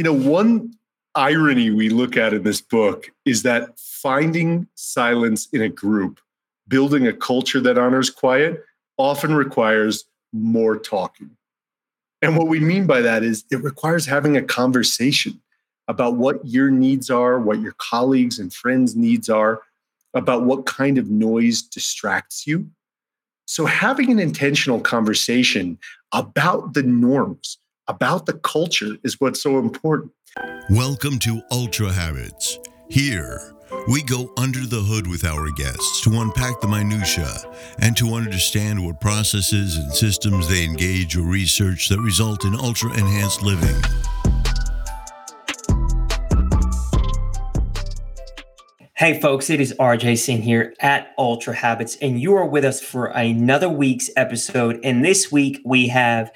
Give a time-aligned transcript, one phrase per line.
[0.00, 0.72] You know, one
[1.14, 6.20] irony we look at in this book is that finding silence in a group,
[6.66, 8.64] building a culture that honors quiet,
[8.96, 11.28] often requires more talking.
[12.22, 15.38] And what we mean by that is it requires having a conversation
[15.86, 19.60] about what your needs are, what your colleagues and friends' needs are,
[20.14, 22.70] about what kind of noise distracts you.
[23.44, 25.78] So, having an intentional conversation
[26.10, 27.58] about the norms,
[27.90, 30.12] about the culture is what's so important.
[30.70, 32.56] Welcome to Ultra Habits.
[32.88, 33.52] Here,
[33.88, 37.34] we go under the hood with our guests to unpack the minutiae
[37.80, 42.92] and to understand what processes and systems they engage or research that result in ultra
[42.92, 43.82] enhanced living.
[48.94, 52.80] Hey folks, it is RJ Singh here at Ultra Habits, and you are with us
[52.80, 54.78] for another week's episode.
[54.84, 56.30] And this week we have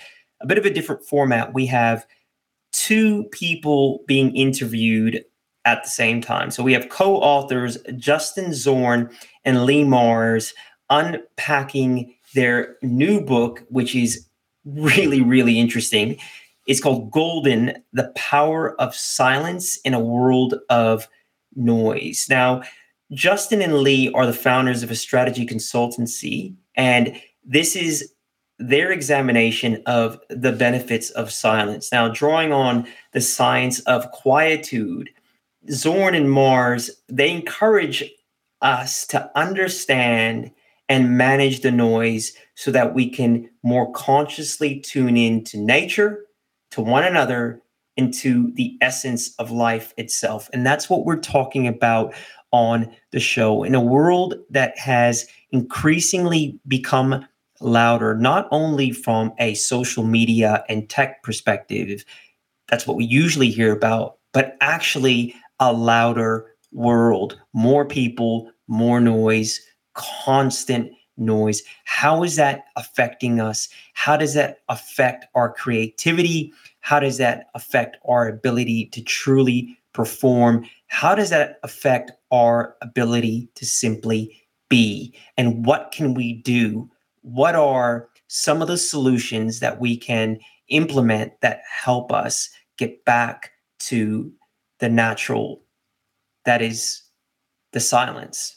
[0.45, 1.55] a bit of a different format.
[1.55, 2.07] We have
[2.73, 5.25] two people being interviewed
[5.65, 6.51] at the same time.
[6.51, 9.11] So we have co authors Justin Zorn
[9.45, 10.53] and Leigh Marz
[10.91, 14.27] unpacking their new book, which is
[14.67, 16.19] really, really interesting.
[16.67, 21.09] It's called Golden The Power of Silence in a World of
[21.57, 22.27] noise.
[22.29, 22.63] Now,
[23.13, 28.14] Justin and Leigh are the founders of a strategy consultancy, and this is
[28.59, 31.91] their examination of the benefits of silence.
[31.91, 35.11] Now, drawing on the science of quietude,
[35.71, 38.05] Zorn and Marz, they encourage
[38.61, 40.51] us to understand
[40.89, 46.25] and manage the noise so that we can more consciously tune in to nature,
[46.71, 47.61] to one another,
[47.97, 50.51] into the essence of life itself.
[50.53, 52.15] And that's what we're talking about
[52.51, 53.65] on the show.
[53.65, 57.27] In a world that has increasingly become
[57.61, 62.05] louder, not only from a social media and tech perspective,
[62.69, 69.61] that's what we usually hear about, but actually a louder world, more people, more noise,
[69.95, 71.63] constant noise.
[71.85, 73.69] How is that affecting us?
[73.93, 76.53] How does that affect our creativity?
[76.81, 80.67] How does that affect our ability to truly perform?
[80.89, 84.37] How does that affect our ability to simply
[84.69, 85.17] be?
[85.37, 86.91] And what can we do?
[87.25, 92.49] What are some of the solutions that we can implement that help us
[92.79, 94.33] get back to
[94.79, 95.63] the natural
[96.45, 97.03] that is
[97.73, 98.57] the silence?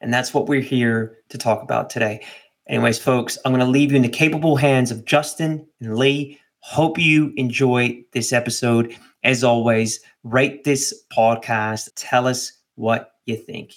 [0.00, 2.24] And that's what we're here to talk about today.
[2.68, 6.38] Anyways, folks, I'm going to leave you in the capable hands of Justin and Leigh
[6.62, 8.96] Hope you enjoy this episode.
[9.24, 11.90] As always, rate this podcast.
[11.96, 13.74] Tell us what you think.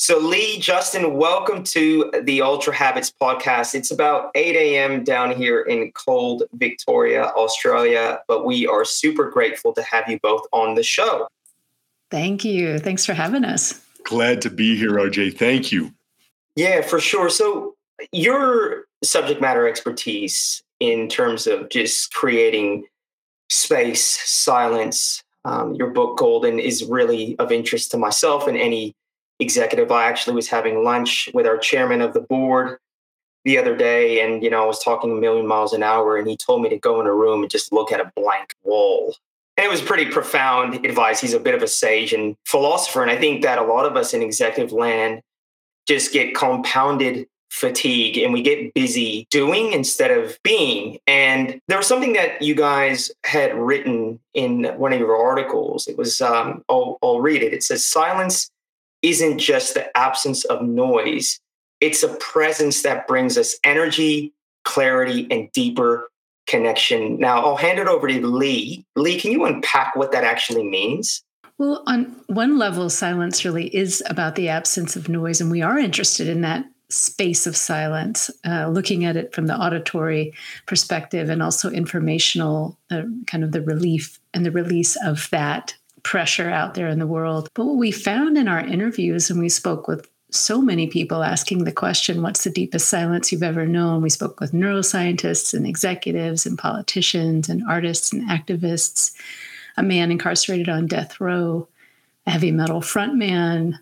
[0.00, 3.74] So, Lee, Justin, welcome to the Ultra Habits podcast.
[3.74, 5.02] It's about 8 a.m.
[5.02, 10.42] down here in cold Victoria, Australia, but we are super grateful to have you both
[10.52, 11.26] on the show.
[12.12, 12.78] Thank you.
[12.78, 13.84] Thanks for having us.
[14.04, 15.36] Glad to be here, RJ.
[15.36, 15.92] Thank you.
[16.54, 17.28] Yeah, for sure.
[17.28, 17.74] So,
[18.12, 22.86] your subject matter expertise in terms of just creating
[23.50, 25.24] space, silence.
[25.44, 28.94] Um, your book, Golden, is really of interest to myself and any
[29.40, 29.90] executive.
[29.90, 32.78] I actually was having lunch with our chairman of the board
[33.44, 36.28] the other day, and you know, I was talking a million miles an hour, and
[36.28, 39.14] he told me to go in a room and just look at a blank wall.
[39.56, 41.20] And it was pretty profound advice.
[41.20, 43.02] He's a bit of a sage and philosopher.
[43.02, 45.20] And I think that a lot of us in executive land
[45.88, 50.98] just get compounded fatigue and we get busy doing instead of being.
[51.08, 55.88] And there was something that you guys had written in one of your articles.
[55.88, 57.52] It was, um, I'll, I'll read it.
[57.52, 58.50] It says, Silence
[59.02, 61.40] isn't just the absence of noise,
[61.80, 64.32] it's a presence that brings us energy,
[64.64, 66.10] clarity, and deeper
[66.46, 67.18] connection.
[67.18, 68.84] Now, I'll hand it over to Leigh.
[68.96, 71.22] Leigh, can you unpack what that actually means?
[71.58, 75.78] Well, on one level, silence really is about the absence of noise, and we are
[75.78, 80.32] interested in that space of silence, uh, looking at it from the auditory
[80.66, 86.50] perspective and also informational, uh, kind of the relief and the release of that pressure
[86.50, 87.48] out there in the world.
[87.54, 91.64] But what we found in our interviews, and we spoke with so many people asking
[91.64, 94.02] the question, What's the deepest silence you've ever known?
[94.02, 99.14] We spoke with neuroscientists and executives and politicians and artists and activists,
[99.76, 101.68] a man incarcerated on death row,
[102.26, 103.78] a heavy metal frontman,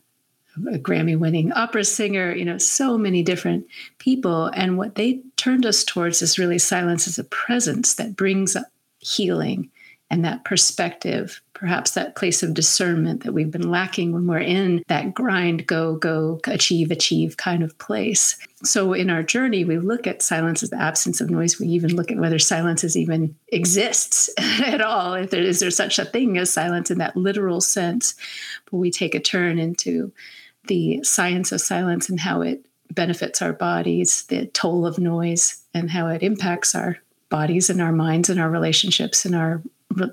[0.57, 3.67] a Grammy winning opera singer, you know, so many different
[3.99, 4.47] people.
[4.55, 8.57] And what they turned us towards is really silence as a presence that brings
[8.99, 9.71] healing
[10.11, 14.85] and that perspective, perhaps that place of discernment that we've been lacking when we're in
[14.89, 18.37] that grind, go, go, achieve, achieve kind of place.
[18.63, 21.59] So in our journey, we look at silence as the absence of noise.
[21.59, 25.15] We even look at whether silence is even exists at all.
[25.15, 28.15] If there is there such a thing as silence in that literal sense,
[28.71, 30.13] but we take a turn into
[30.67, 35.91] the science of silence and how it benefits our bodies, the toll of noise, and
[35.91, 36.99] how it impacts our
[37.31, 39.63] bodies and our minds and our relationships and our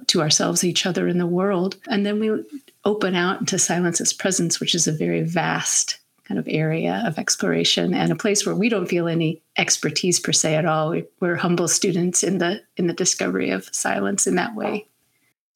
[0.07, 1.77] to ourselves, each other, in the world.
[1.89, 2.43] And then we
[2.85, 7.93] open out into silence's presence, which is a very vast kind of area of exploration
[7.93, 11.01] and a place where we don't feel any expertise per se at all.
[11.19, 14.87] We're humble students in the in the discovery of silence in that way.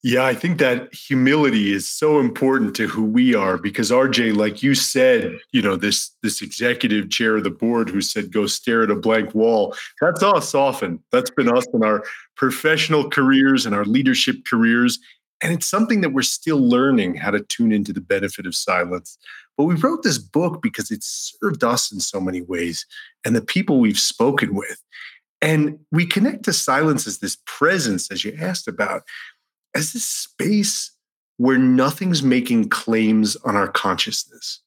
[0.04, 4.62] Yeah, I think that humility is so important to who we are because RJ, like
[4.62, 8.84] you said, you know, this this executive chair of the board who said go stare
[8.84, 9.74] at a blank wall.
[10.00, 11.02] That's us often.
[11.10, 12.04] That's been us in our
[12.36, 15.00] professional careers and our leadership careers.
[15.42, 19.18] And it's something that we're still learning how to tune into the benefit of silence.
[19.56, 22.86] But we wrote this book because it served us in so many ways
[23.24, 24.80] and the people we've spoken with.
[25.40, 29.02] And we connect to silence as this presence, as you asked about
[29.74, 30.92] as this space
[31.36, 34.60] where nothing's making claims on our consciousness,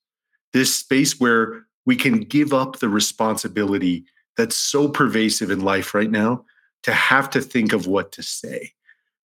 [0.54, 4.06] this space where we can give up the responsibility
[4.38, 6.46] that's so pervasive in life right now
[6.84, 8.72] to have to think of what to say.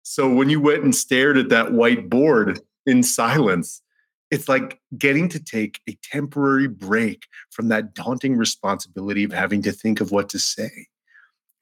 [0.03, 3.81] So when you went and stared at that white board in silence,
[4.31, 9.71] it's like getting to take a temporary break from that daunting responsibility of having to
[9.71, 10.87] think of what to say.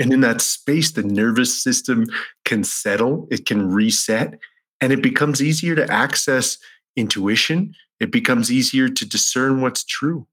[0.02, 2.08] And in that space, the nervous system
[2.44, 4.40] can settle, it can reset,
[4.82, 6.58] and it becomes easier to access
[6.96, 7.76] intuition.
[8.00, 10.26] It becomes easier to discern what's true.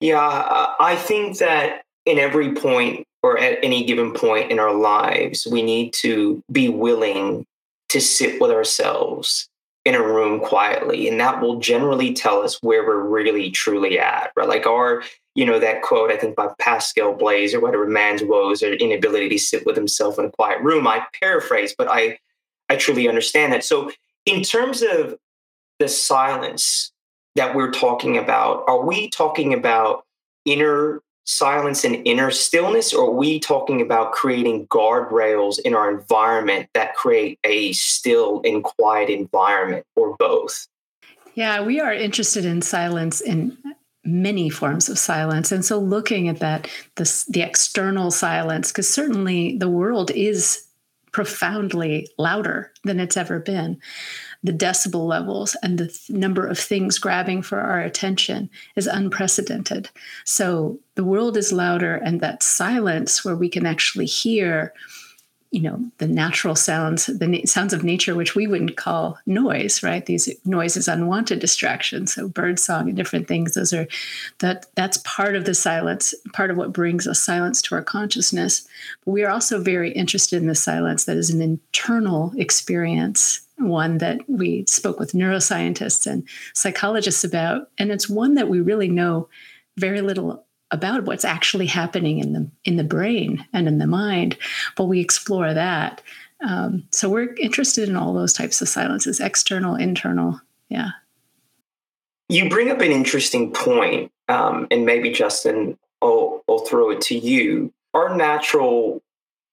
[0.00, 0.18] Yeah,
[0.80, 5.62] I think that in every point or at any given point in our lives, we
[5.62, 7.46] need to be willing
[7.90, 9.48] to sit with ourselves
[9.84, 11.08] in a room quietly.
[11.08, 14.48] And that will generally tell us where we're really truly at, right?
[14.48, 15.02] Like our
[15.34, 19.28] you know, that quote, I think by Pascal Blaise or whatever, man's woes or inability
[19.30, 20.86] to sit with himself in a quiet room.
[20.86, 22.18] I paraphrase, but I,
[22.68, 23.64] I truly understand that.
[23.64, 23.90] So,
[24.26, 25.18] in terms of
[25.78, 26.92] the silence
[27.34, 30.04] that we're talking about, are we talking about
[30.44, 36.68] inner silence and inner stillness, or are we talking about creating guardrails in our environment
[36.74, 40.68] that create a still and quiet environment, or both?
[41.34, 43.56] Yeah, we are interested in silence in
[44.04, 45.50] many forms of silence.
[45.50, 50.66] And so looking at that this the external silence because certainly the world is
[51.14, 53.80] profoundly louder than it's ever been.
[54.42, 59.88] The decibel levels and the th- number of things grabbing for our attention is unprecedented.
[60.24, 64.74] So the world is louder and that silence where we can actually hear
[65.54, 69.84] you know the natural sounds the na- sounds of nature which we wouldn't call noise
[69.84, 70.04] right?
[70.04, 73.86] These noises unwanted distractions so bird song and different things those are
[74.40, 78.66] that that's part of the silence part of what brings a silence to our consciousness.
[79.04, 83.98] But we are also very interested in the silence that is an internal experience one
[83.98, 89.28] that we spoke with neuroscientists and psychologists about and it's one that we really know
[89.76, 94.36] very little about what's actually happening in the in the brain and in the mind
[94.76, 96.02] but we explore that.
[96.46, 100.40] Um, so we're interested in all those types of silences external internal.
[100.68, 100.90] Yeah.
[102.28, 107.18] You bring up an interesting point um, and maybe justin I'll, I'll throw it to
[107.18, 107.72] you.
[107.94, 109.02] Our natural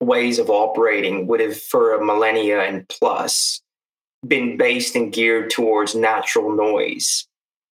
[0.02, 3.62] ways of operating would have for a millennia and plus
[4.28, 7.28] been based and geared towards natural noise.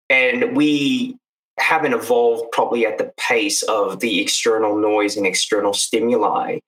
[0.10, 1.18] And we
[1.60, 6.60] haven't evolved probably at the pace of the external noise and external stimuli.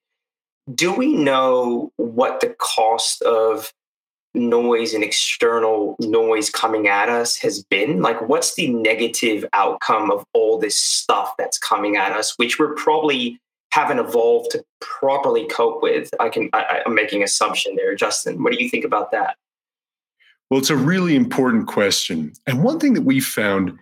[0.74, 3.72] Do we know what the cost of
[4.34, 8.02] noise and external noise coming at us has been?
[8.02, 12.74] Like, what's the negative outcome of all this stuff that's coming at us, which we're
[12.74, 13.40] probably
[13.72, 16.10] haven't evolved to properly cope with?
[16.20, 17.94] I can, I, I'm making assumption there.
[17.94, 19.36] Justin, what do you think about that?
[20.50, 22.32] Well, it's a really important question.
[22.46, 23.78] And one thing that we found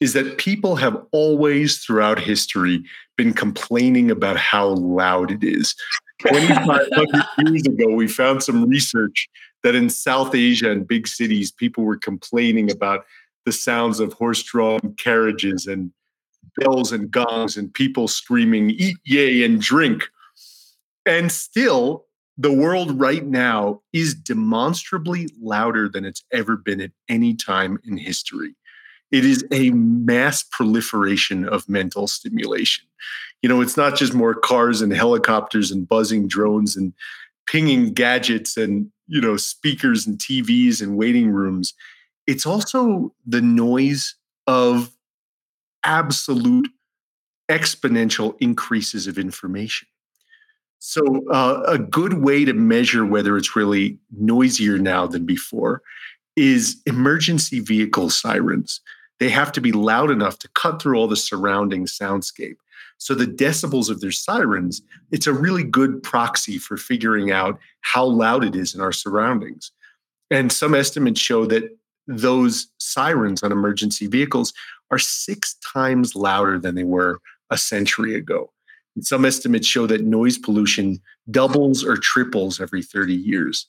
[0.00, 2.82] is that people have always throughout history
[3.16, 5.74] been complaining about how loud it is.
[6.20, 9.28] 2500 years ago, we found some research
[9.62, 13.04] that in South Asia and big cities, people were complaining about
[13.46, 15.90] the sounds of horse drawn carriages and
[16.56, 20.04] bells and gongs and people screaming, eat, yay, and drink.
[21.06, 27.34] And still, the world right now is demonstrably louder than it's ever been at any
[27.34, 28.54] time in history
[29.10, 32.84] it is a mass proliferation of mental stimulation.
[33.42, 36.92] You know, it's not just more cars and helicopters and buzzing drones and
[37.46, 41.74] pinging gadgets and you know speakers and TVs and waiting rooms.
[42.26, 44.14] It's also the noise
[44.46, 44.90] of
[45.84, 46.68] absolute
[47.50, 49.88] exponential increases of information.
[50.78, 55.82] So, uh, a good way to measure whether it's really noisier now than before
[56.36, 58.80] is emergency vehicle sirens.
[59.20, 62.56] They have to be loud enough to cut through all the surrounding soundscape.
[62.98, 68.04] So, the decibels of their sirens, it's a really good proxy for figuring out how
[68.04, 69.70] loud it is in our surroundings.
[70.30, 74.52] And some estimates show that those sirens on emergency vehicles
[74.90, 78.50] are six times louder than they were a century ago.
[78.96, 81.00] And Some estimates show that noise pollution
[81.30, 83.66] doubles or triples every 30 years.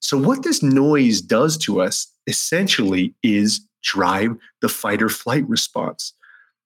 [0.00, 6.12] So, what this noise does to us essentially is drive the fight or flight response.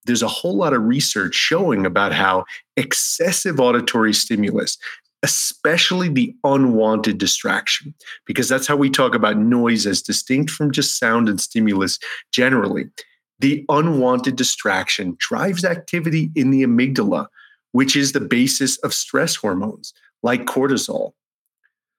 [0.05, 2.45] There's a whole lot of research showing about how
[2.77, 4.77] excessive auditory stimulus,
[5.23, 7.95] especially the unwanted distraction,
[8.27, 11.99] because that's how we talk about noise as distinct from just sound and stimulus
[12.33, 12.91] generally.
[13.39, 17.27] The unwanted distraction drives activity in the amygdala,
[17.73, 21.13] which is the basis of stress hormones like cortisol.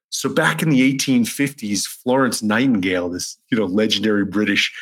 [0.10, 4.74] So back in the 1850s, Florence Nightingale, this you know legendary British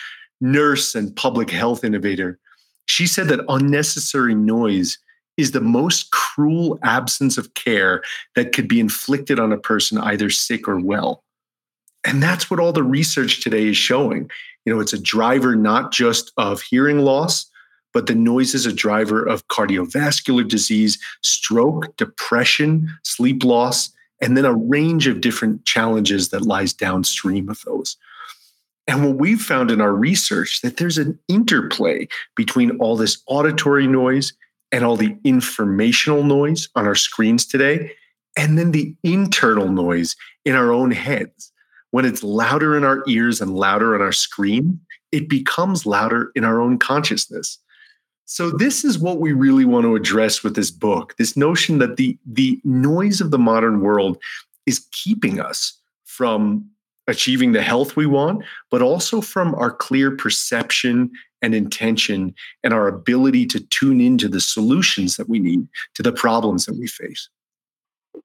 [0.43, 2.37] nurse and public health innovator,
[2.85, 4.99] she said that unnecessary noise
[5.37, 8.03] is the most cruel absence of care
[8.35, 11.23] that could be inflicted on a person either sick or well.
[12.03, 14.29] And that's what all the research today is showing.
[14.65, 17.49] You know, it's a driver not just of hearing loss,
[17.93, 24.45] but the noise is a driver of cardiovascular disease, stroke, depression, sleep loss, and then
[24.45, 27.95] a range of different challenges that lies downstream of those.
[28.87, 33.87] And what we've found in our research that there's an interplay between all this auditory
[33.87, 34.33] noise
[34.71, 37.91] and all the informational noise on our screens today,
[38.37, 41.51] and then the internal noise in our own heads.
[41.91, 44.79] When it's louder in our ears and louder on our screen,
[45.11, 47.59] it becomes louder in our own consciousness.
[48.25, 51.15] So this is what we really want to address with this book.
[51.17, 54.17] This notion that the the noise of the modern world
[54.65, 56.67] is keeping us from
[57.07, 62.33] achieving the health we want, but also from our clear perception and intention
[62.63, 66.75] and our ability to tune into the solutions that we need to the problems that
[66.75, 67.29] we face.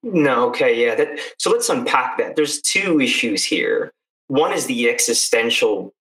[0.03, 0.95] No, okay, yeah.
[0.95, 2.37] That, so let's unpack that.
[2.37, 3.93] There's two issues here.
[4.29, 5.93] One is the existential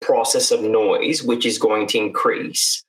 [0.00, 2.84] process of noise, which is going to increase.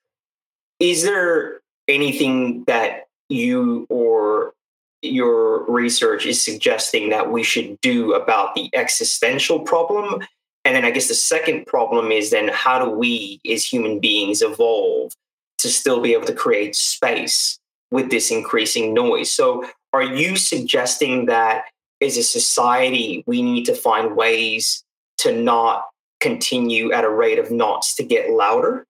[0.79, 4.53] Is there anything that you or
[5.01, 10.21] your research is suggesting that we should do about the existential problem?
[10.65, 14.41] And then I guess the second problem is then how do we as human beings
[14.41, 15.13] evolve
[15.59, 17.57] to still be able to create space
[17.89, 19.31] with this increasing noise?
[19.31, 21.65] So are you suggesting that
[22.01, 24.83] as a society, we need to find ways
[25.19, 25.85] to not
[26.19, 28.85] continue at a rate of knots to get louder?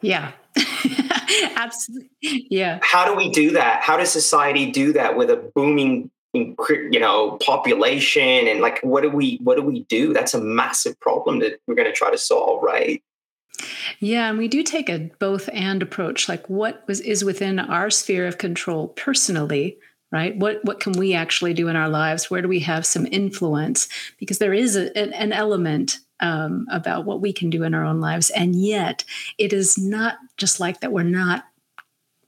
[0.00, 0.32] Yeah.
[1.56, 2.10] Absolutely.
[2.22, 2.78] Yeah.
[2.82, 3.82] How do we do that?
[3.82, 8.48] How does society do that with a booming you know population?
[8.48, 10.12] And like what do we what do we do?
[10.12, 13.02] That's a massive problem that we're going to try to solve right?
[13.98, 16.28] Yeah and we do take a both and approach.
[16.28, 19.78] Like what was is within our sphere of control personally
[20.12, 20.36] right?
[20.36, 22.30] What what can we actually do in our lives?
[22.30, 23.88] Where do we have some influence?
[24.18, 27.84] Because there is a, an, an element um, about what we can do in our
[27.84, 28.30] own lives.
[28.30, 29.04] And yet,
[29.38, 31.44] it is not just like that we're not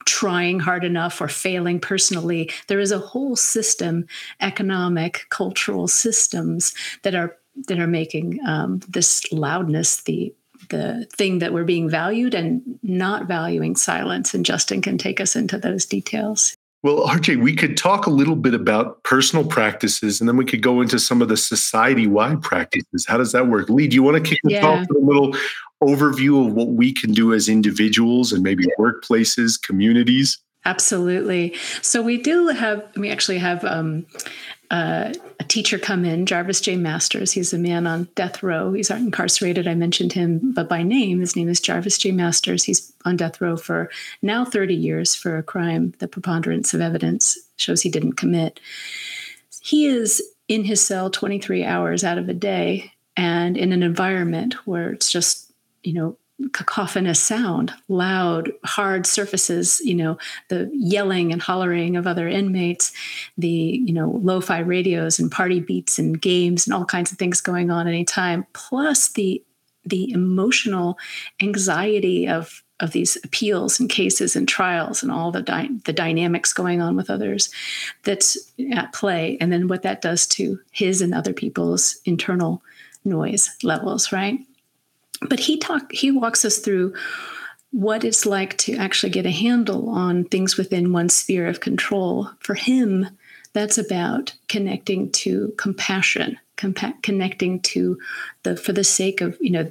[0.05, 2.51] trying hard enough or failing personally.
[2.67, 4.07] There is a whole system,
[4.41, 7.37] economic, cultural systems that are
[7.69, 10.35] that are making um, this loudness the
[10.71, 14.33] the thing that we're being valued and not valuing silence.
[14.33, 16.57] And Justin can take us into those details.
[16.83, 20.63] Well, RJ, we could talk a little bit about personal practices and then we could
[20.63, 23.07] go into some of the society wide practices.
[23.07, 23.69] How does that work?
[23.69, 24.67] Leigh, do you want to kick us yeah.
[24.67, 25.33] off with a little
[25.81, 30.39] overview of what we can do as individuals and maybe workplaces, communities?
[30.65, 31.55] Absolutely.
[31.83, 34.07] So we do have, we actually have um,
[34.73, 36.77] uh, a teacher come in, Jarvis J.
[36.77, 37.31] Masters.
[37.31, 38.73] He's a man on death row.
[38.73, 39.69] He's incarcerated.
[39.69, 42.11] I mentioned him, but by name, his name is Jarvis J.
[42.11, 42.65] Masters.
[42.65, 43.91] He's on death row for
[44.23, 48.61] now 30 years for a crime the preponderance of evidence shows he didn't commit.
[49.61, 54.55] He is in his cell 23 hours out of a day and in an environment
[54.67, 55.53] where it's just,
[55.83, 56.17] you know,
[56.51, 60.19] cacophonous sound, loud, hard surfaces, you know,
[60.49, 62.93] the yelling and hollering of other inmates,
[63.39, 63.49] the,
[63.85, 67.71] you know, lo-fi radios and party beats and games and all kinds of things going
[67.71, 69.43] on at any time, plus the
[69.85, 70.97] the emotional
[71.41, 76.53] anxiety of of these appeals and cases and trials and all the dy- the dynamics
[76.53, 77.49] going on with others
[78.03, 78.37] that's
[78.73, 82.63] at play and then what that does to his and other people's internal
[83.05, 84.39] noise levels right
[85.29, 86.95] but he talk he walks us through
[87.71, 92.31] what it's like to actually get a handle on things within one sphere of control.
[92.41, 93.09] For him
[93.55, 97.99] that's about connecting to compassion compa- connecting to
[98.45, 99.71] the for the sake of you know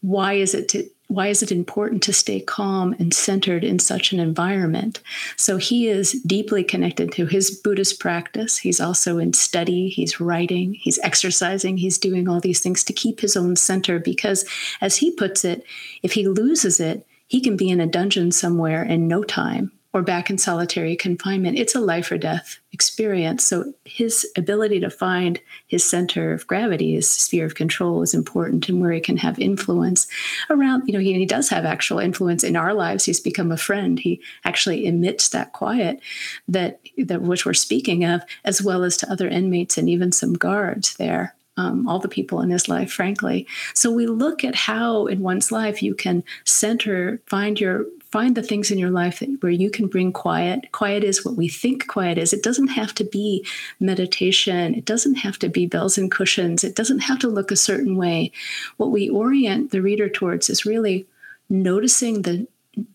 [0.00, 4.12] why is it to, why is it important to stay calm and centered in such
[4.12, 5.00] an environment?
[5.36, 8.58] So he is deeply connected to his buddhist practice.
[8.58, 13.20] He's also in study he's writing he's exercising he's doing all these things to keep
[13.20, 14.44] his own center because
[14.80, 15.64] as he puts it
[16.02, 20.02] if he loses it he can be in a dungeon somewhere in no time or
[20.02, 21.58] back in solitary confinement.
[21.58, 23.42] It's a life or death experience.
[23.42, 28.68] So his ability to find his center of gravity, his sphere of control is important
[28.68, 30.06] and where he can have influence
[30.50, 33.04] around, you know, he, he does have actual influence in our lives.
[33.04, 33.98] He's become a friend.
[33.98, 36.00] He actually emits that quiet
[36.48, 40.34] that, that which we're speaking of, as well as to other inmates and even some
[40.34, 41.34] guards there.
[41.56, 43.44] Um, all the people in his life, frankly.
[43.74, 48.42] So we look at how in one's life you can center, find your find the
[48.42, 50.72] things in your life that, where you can bring quiet.
[50.72, 52.32] Quiet is what we think quiet is.
[52.32, 53.46] It doesn't have to be
[53.80, 57.56] meditation, it doesn't have to be bells and cushions, it doesn't have to look a
[57.56, 58.32] certain way.
[58.78, 61.06] What we orient the reader towards is really
[61.50, 62.46] noticing the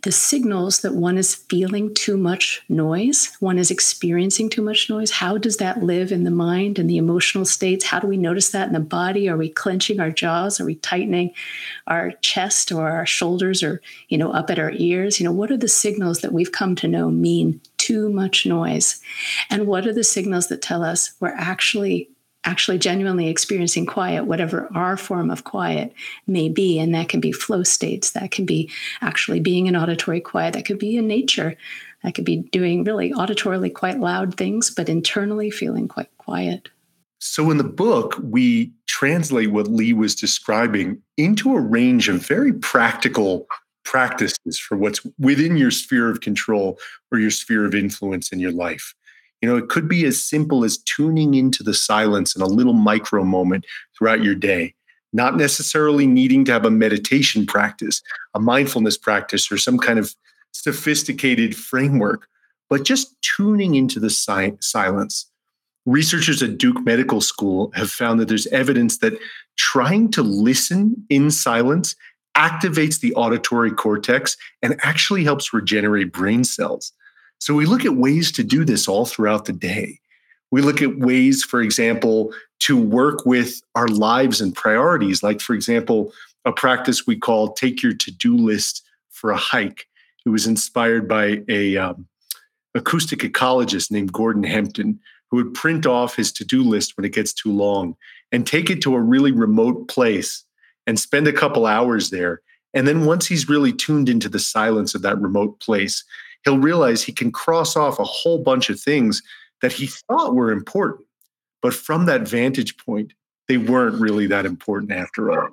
[0.03, 5.11] the signals that one is feeling too much noise, one is experiencing too much noise.
[5.11, 7.85] How does that live in the mind and the emotional states?
[7.85, 9.27] How do we notice that in the body?
[9.27, 10.59] Are we clenching our jaws?
[10.59, 11.33] Are we tightening
[11.87, 15.19] our chest or our shoulders or, you know, up at our ears?
[15.19, 19.01] You know, what are the signals that we've come to know mean too much noise?
[19.49, 22.09] And what are the signals that tell us we're actually
[22.45, 25.93] actually genuinely experiencing quiet, whatever our form of quiet
[26.27, 26.79] may be.
[26.79, 28.69] And that can be flow states, that can be
[29.01, 31.55] actually being in auditory quiet, that could be in nature,
[32.03, 36.69] that could be doing really auditorily quite loud things, but internally feeling quite quiet.
[37.19, 42.51] So in the book, we translate what Leigh was describing into a range of very
[42.51, 43.47] practical
[43.85, 46.77] practices for what's within your sphere of control
[47.11, 48.93] or your sphere of influence in your life.
[49.43, 52.71] You know, it could be as simple as tuning into the silence in a little
[52.71, 54.73] micro moment throughout your day,
[55.11, 58.01] not necessarily needing to have a meditation practice,
[58.33, 60.15] a mindfulness practice, or some kind of
[60.53, 62.29] sophisticated framework,
[62.69, 65.29] but just tuning into the si- silence.
[65.85, 69.19] Researchers at Duke Medical School have found that there's evidence that
[69.57, 71.97] trying to listen in silence
[72.37, 76.93] activates the auditory cortex and actually helps regenerate brain cells.
[77.43, 79.99] So we look at ways to do this all throughout the day.
[80.51, 85.21] We look at ways, for example, to work with our lives and priorities.
[85.21, 86.13] Like, for example,
[86.45, 89.89] a practice we call take your to do list for a hike.
[90.25, 92.07] It was inspired by a um,
[92.75, 94.97] acoustic ecologist named Gordon Hempton,
[95.29, 97.97] who would print off his to do list when it gets too long
[98.31, 100.45] and take it to a really remote place
[100.87, 102.39] and spend a couple hours there.
[102.73, 106.05] And then once he's really tuned into the silence of that remote place,
[106.43, 109.21] he'll realize he can cross off a whole bunch of things
[109.61, 111.05] that he thought were important.
[111.61, 113.13] But from that vantage point,
[113.47, 115.49] they weren't really that important after all.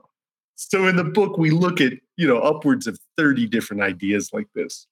[0.56, 4.48] So in the book, we look at, you know, upwards of 30 different ideas like
[4.54, 4.86] this.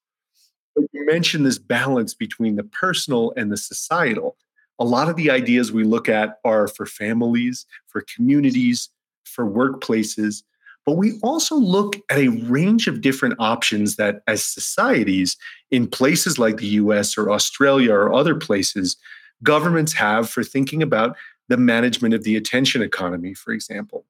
[0.75, 4.37] But you mentioned this balance between the personal and the societal.
[4.79, 8.89] A lot of the ideas we look at are for families, for communities,
[9.25, 10.43] for workplaces,
[10.89, 15.37] but we also look at a range of different options that, as societies
[15.69, 18.97] in places like the US or Australia or other places,
[19.43, 21.15] governments have for thinking about
[21.47, 24.03] the management of the attention economy, for example.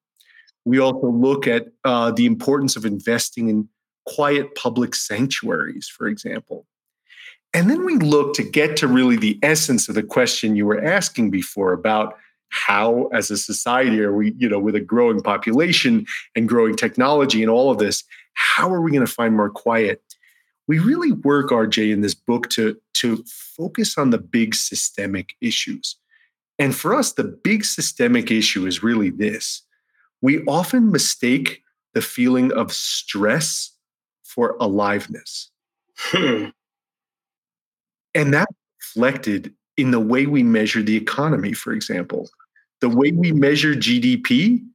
[0.63, 3.67] We also look at uh, the importance of investing in
[4.05, 6.65] quiet public sanctuaries, for example.
[7.53, 10.81] And then we look to get to really the essence of the question you were
[10.81, 12.15] asking before about
[12.49, 17.41] how as a society are we you know with a growing population and growing technology
[17.41, 20.01] and all of this how are we going to find more quiet
[20.67, 25.95] we really work rj in this book to to focus on the big systemic issues
[26.57, 29.61] and for us the big systemic issue is really this
[30.21, 31.61] we often mistake
[31.93, 33.71] the feeling of stress
[34.23, 35.51] for aliveness
[35.97, 36.45] hmm.
[38.15, 38.47] and that
[38.79, 42.29] reflected in the way we measure the economy, for example.
[42.81, 44.65] The way we measure GDP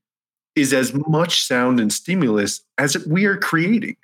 [0.57, 3.97] is as much sound and stimulus as we are creating.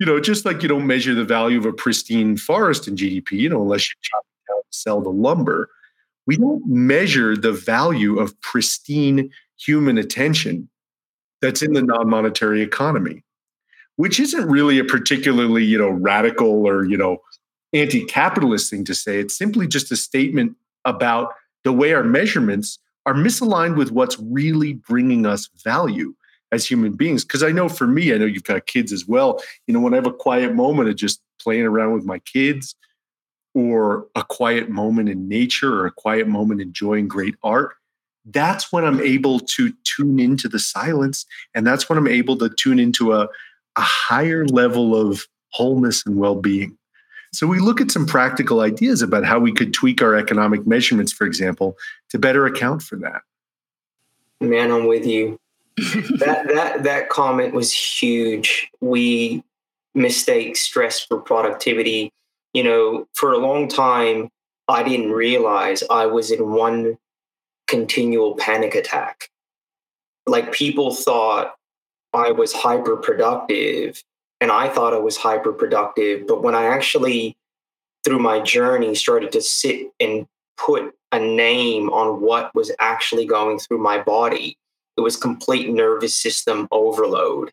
[0.00, 3.32] You know, just like you don't measure the value of a pristine forest in GDP,
[3.32, 5.68] you know, unless you chop it down and sell the lumber.
[6.26, 10.68] We don't measure the value of pristine human attention
[11.40, 13.22] that's in the non monetary economy.
[13.96, 17.18] which isn't really a particularly, you know, radical or, you know,
[17.72, 19.18] anti-capitalist thing to say.
[19.18, 21.28] It's simply just a statement about
[21.64, 26.14] the way our measurements are misaligned with what's really bringing us value
[26.52, 27.24] as human beings.
[27.24, 29.42] Because I know for me, I know you've got kids as well.
[29.66, 32.76] You know, when I have a quiet moment of just playing around with my kids,
[33.54, 37.74] or a quiet moment in nature, or a quiet moment enjoying great art,
[38.26, 41.26] that's when I'm able to tune into the silence.
[41.54, 43.28] And that's when I'm able to tune into a,
[43.76, 46.78] a higher level of wholeness and well being.
[47.34, 51.12] So we look at some practical ideas about how we could tweak our economic measurements,
[51.12, 51.76] for example,
[52.12, 53.22] to better account for that.
[54.40, 55.40] Man, I'm with you.
[55.76, 58.68] that that that comment was huge.
[58.82, 59.42] We
[59.94, 62.12] mistake stress for productivity.
[62.52, 64.28] You know, for a long time,
[64.68, 66.98] I didn't realize I was in one
[67.66, 69.30] continual panic attack.
[70.26, 71.54] Like people thought
[72.12, 74.02] I was hyper productive
[74.38, 76.26] and I thought I was hyper productive.
[76.26, 77.38] But when I actually,
[78.04, 83.58] through my journey, started to sit and put a name on what was actually going
[83.58, 84.56] through my body,
[84.96, 87.50] it was complete nervous system overload.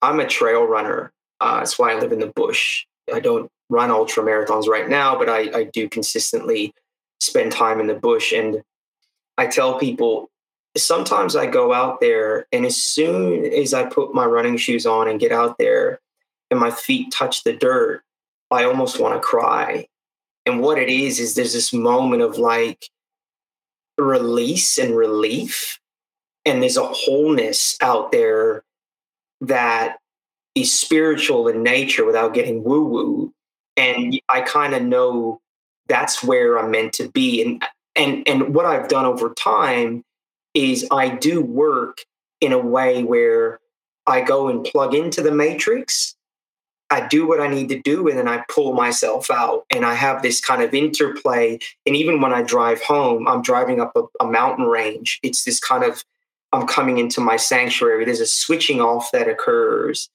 [0.00, 1.12] I'm a trail runner.
[1.40, 2.86] Uh, that's why I live in the bush.
[3.12, 6.72] I don't run ultra marathons right now, but I, I do consistently
[7.20, 8.32] spend time in the bush.
[8.32, 8.62] And
[9.38, 10.30] I tell people
[10.76, 15.08] sometimes I go out there, and as soon as I put my running shoes on
[15.08, 16.00] and get out there,
[16.50, 18.02] and my feet touch the dirt,
[18.50, 19.86] I almost want to cry.
[20.46, 22.88] And what it is, is there's this moment of like
[23.98, 25.78] release and relief.
[26.44, 28.64] And there's a wholeness out there
[29.40, 29.98] that
[30.54, 33.32] is spiritual in nature without getting woo woo.
[33.76, 35.40] And I kind of know
[35.88, 37.42] that's where I'm meant to be.
[37.42, 40.04] And and and what I've done over time
[40.54, 41.98] is I do work
[42.40, 43.60] in a way where
[44.06, 46.14] I go and plug into the matrix
[46.92, 49.64] I do what I need to do and then I pull myself out.
[49.70, 51.58] And I have this kind of interplay.
[51.86, 55.18] And even when I drive home, I'm driving up a, a, mountain range.
[55.22, 56.04] It's this kind of,
[56.52, 58.04] I'm coming into my sanctuary.
[58.04, 60.10] There's a switching off that occurs.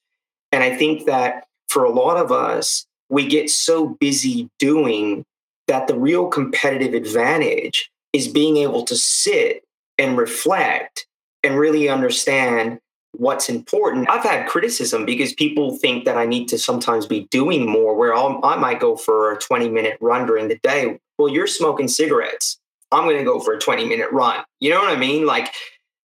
[0.52, 5.24] And I think that for a lot of us, we get so busy doing
[5.66, 9.64] that the real competitive advantage is being able to sit
[9.98, 11.08] and reflect
[11.42, 12.78] and really understand
[13.12, 14.08] what's important.
[14.10, 18.14] I've had criticism because people think that I need to sometimes be doing more, where
[18.14, 20.98] I'll, i might go for a 20 minute run during the day.
[21.18, 22.58] Well, you're smoking cigarettes.
[22.92, 24.44] I'm going to go for a 20 minute run.
[24.60, 25.26] You know what I mean?
[25.26, 25.52] Like,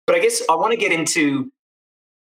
[0.07, 1.51] but I guess I want to get into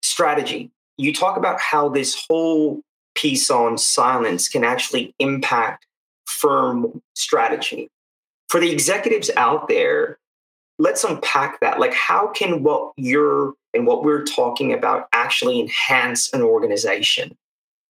[0.02, 0.70] strategy.
[0.96, 2.82] You talk about how this whole
[3.14, 5.86] piece on silence can actually impact
[6.26, 7.88] firm strategy.
[8.48, 10.18] For the executives out there,
[10.78, 11.80] let's unpack that.
[11.80, 17.36] Like, how can what you're and what we're talking about actually enhance an organization?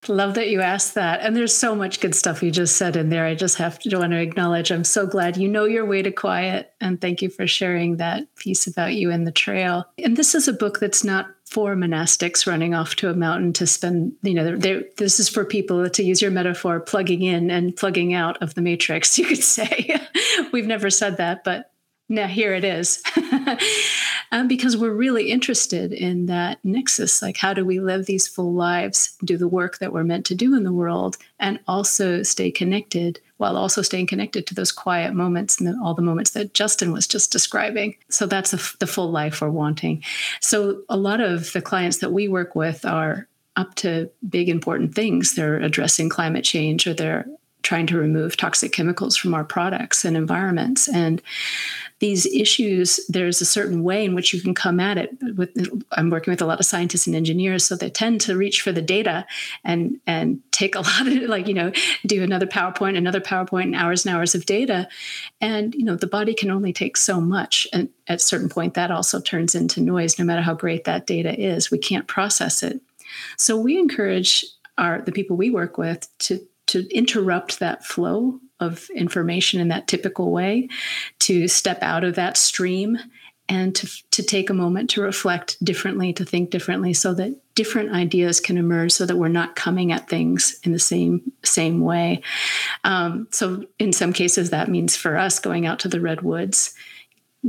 [0.09, 1.21] Love that you asked that.
[1.21, 3.25] And there's so much good stuff you just said in there.
[3.25, 6.11] I just have to want to acknowledge I'm so glad you know your way to
[6.11, 6.73] quiet.
[6.79, 9.85] And thank you for sharing that piece about you and the trail.
[9.97, 13.67] And this is a book that's not for monastics running off to a mountain to
[13.67, 17.49] spend, you know, they're, they're, this is for people, to use your metaphor, plugging in
[17.49, 19.99] and plugging out of the matrix, you could say.
[20.51, 21.71] We've never said that, but
[22.09, 23.01] now here it is.
[24.31, 28.53] um, because we're really interested in that nexus like how do we live these full
[28.53, 32.51] lives do the work that we're meant to do in the world and also stay
[32.51, 36.53] connected while also staying connected to those quiet moments and the, all the moments that
[36.53, 37.95] justin was just describing.
[38.09, 40.03] So that's the full life we're wanting.
[40.41, 44.95] So a lot of the clients that we work with are up to big important
[44.95, 45.35] things.
[45.35, 47.25] They're addressing climate change or they're
[47.63, 50.87] trying to remove toxic chemicals from our products and environments.
[50.87, 51.21] And
[52.05, 55.09] these issues, there's a certain way in which you can come at it.
[55.35, 55.49] With
[55.93, 58.71] I'm working with a lot of scientists and engineers, so they tend to reach for
[58.71, 59.25] the data
[59.63, 61.71] and and take a lot of like you know
[62.05, 64.87] do another PowerPoint, another PowerPoint, and hours and hours of data,
[65.41, 68.75] and you know the body can only take so much, and at a certain point
[68.75, 70.19] that also turns into noise.
[70.19, 72.79] No matter how great that data is, we can't process it.
[73.35, 74.45] So we encourage
[74.77, 79.87] our the people we work with to to interrupt that flow of information in that
[79.87, 80.69] typical way,
[81.19, 82.97] to step out of that stream
[83.47, 87.91] and to, to take a moment to reflect differently, to think differently, so that different
[87.91, 92.21] ideas can emerge, so that we're not coming at things in the same same way.
[92.83, 96.73] Um, so, in some cases, that means for us going out to the redwoods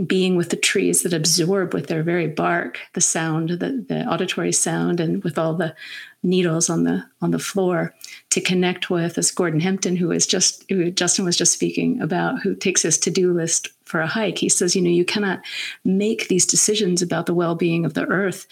[0.04, 4.52] being with the trees that absorb with their very bark the sound the, the auditory
[4.52, 5.74] sound and with all the
[6.26, 7.94] needles on the on the floor
[8.30, 12.40] to connect with as gordon hempton who is just who justin was just speaking about
[12.42, 14.38] who takes his to-do list for a hike.
[14.38, 15.40] He says you know you cannot
[15.84, 18.46] make these decisions about the well-being of the earth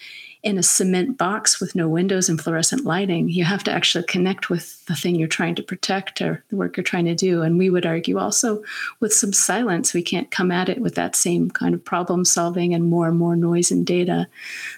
[0.45, 3.29] in a cement box with no windows and fluorescent lighting.
[3.29, 6.77] You have to actually connect with the thing you're trying to protect or the work
[6.77, 7.41] you're trying to do.
[7.41, 8.63] And we would argue also
[8.99, 12.75] with some silence, we can't come at it with that same kind of problem solving
[12.75, 14.27] and more and more noise and data.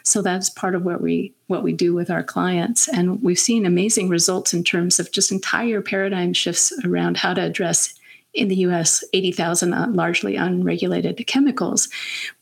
[0.04, 2.88] So that's part of what we what we do with our clients.
[2.88, 7.42] And we've seen amazing results in terms of just entire paradigm shifts around how to
[7.42, 7.94] address
[8.34, 11.90] in the US 80,000 uh, largely unregulated chemicals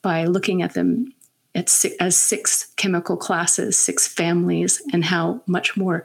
[0.01, 1.13] by looking at them
[1.55, 6.03] as six chemical classes, six families, and how much more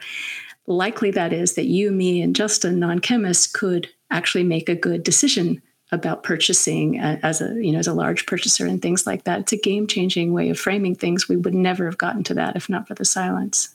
[0.66, 5.02] likely that is that you, me, and just a non-chemist could actually make a good
[5.02, 5.60] decision
[5.92, 9.40] about purchasing as a you know as a large purchaser and things like that.
[9.40, 11.28] It's a game-changing way of framing things.
[11.28, 13.74] We would never have gotten to that if not for the silence.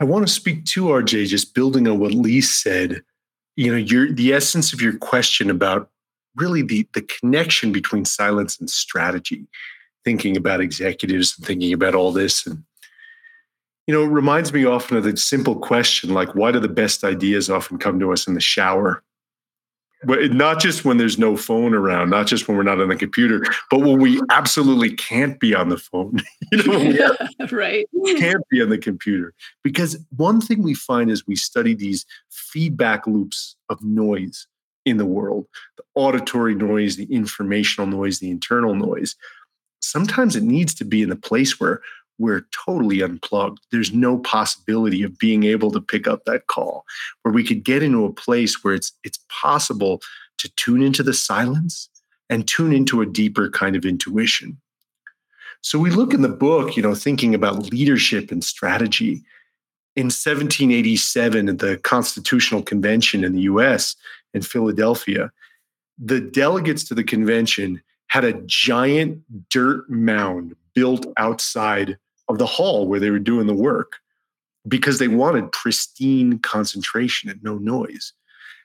[0.00, 3.02] I want to speak to RJ, just building on what Leigh said.
[3.54, 5.88] You know, your the essence of your question about
[6.34, 9.46] really the the connection between silence and strategy
[10.04, 12.46] thinking about executives and thinking about all this.
[12.46, 12.62] And,
[13.86, 17.04] you know, it reminds me often of the simple question like, why do the best
[17.04, 19.02] ideas often come to us in the shower?
[20.06, 22.96] But not just when there's no phone around, not just when we're not on the
[22.96, 26.20] computer, but when we absolutely can't be on the phone.
[26.52, 27.86] you know, yeah, right.
[28.18, 29.32] Can't be on the computer.
[29.62, 34.46] Because one thing we find is we study these feedback loops of noise
[34.84, 35.46] in the world
[35.78, 39.16] the auditory noise, the informational noise, the internal noise
[39.84, 41.80] sometimes it needs to be in a place where
[42.18, 43.58] we're totally unplugged.
[43.70, 46.84] There's no possibility of being able to pick up that call,
[47.22, 50.00] where we could get into a place where it's it's possible
[50.38, 51.88] to tune into the silence
[52.30, 54.58] and tune into a deeper kind of intuition.
[55.60, 59.22] So we look in the book, you know, thinking about leadership and strategy.
[59.96, 63.96] In 1787, at the Constitutional Convention in the US
[64.34, 65.30] in Philadelphia,
[65.98, 67.80] the delegates to the convention
[68.14, 71.98] had a giant dirt mound built outside
[72.28, 73.96] of the hall where they were doing the work
[74.68, 78.12] because they wanted pristine concentration and no noise.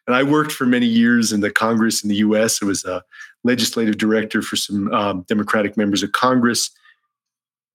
[0.06, 2.62] And I worked for many years in the Congress in the US.
[2.62, 3.04] I was a
[3.44, 6.70] legislative director for some um, Democratic members of Congress.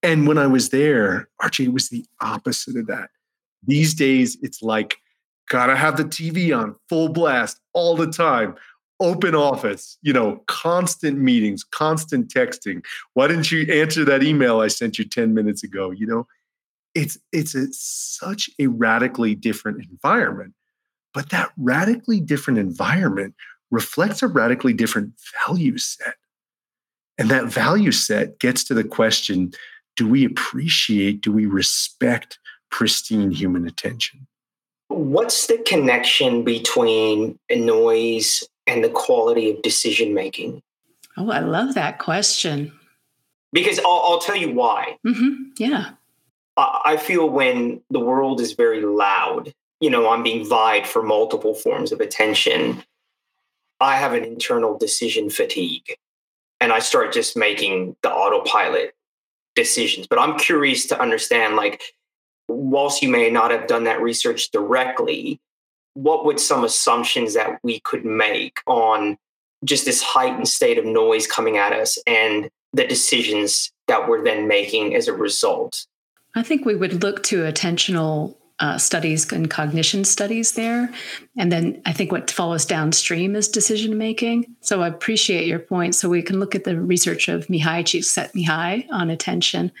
[0.01, 3.09] And when I was there, RJ, it was the opposite of that.
[3.67, 4.95] These days, it's like,
[5.49, 8.55] gotta have the TV on full blast all the time
[8.99, 12.83] open office, you know, constant meetings, constant texting.
[13.13, 15.91] Why didn't you answer that email I sent you 10 minutes ago?
[15.91, 16.27] You know,
[16.93, 20.53] it's it's a, such a radically different environment.
[21.13, 23.35] But that radically different environment
[23.71, 25.13] reflects a radically different
[25.45, 26.15] value set.
[27.17, 29.51] And that value set gets to the question
[29.95, 32.37] do we appreciate, do we respect
[32.69, 34.27] pristine human attention?
[34.89, 40.61] What's the connection between noise and the quality of decision making?
[41.17, 42.71] Oh, I love that question.
[43.53, 44.97] Because I'll, I'll tell you why.
[45.05, 45.43] Mm-hmm.
[45.57, 45.91] Yeah.
[46.57, 51.03] I, I feel when the world is very loud, you know, I'm being vied for
[51.03, 52.83] multiple forms of attention.
[53.79, 55.97] I have an internal decision fatigue
[56.59, 58.95] and I start just making the autopilot
[59.55, 60.07] decisions.
[60.07, 61.81] But I'm curious to understand like,
[62.47, 65.39] whilst you may not have done that research directly,
[65.95, 69.17] what would some assumptions that we could make on
[69.63, 74.47] just this heightened state of noise coming at us and the decisions that we're then
[74.47, 75.87] making as a result?
[76.35, 80.89] I think we would look to attentional uh, studies and cognition studies there.
[81.37, 84.55] And then I think what follows downstream is decision making.
[84.61, 85.95] So I appreciate your point.
[85.95, 89.71] So we can look at the research of Mihai Csikszentmihalyi on attention.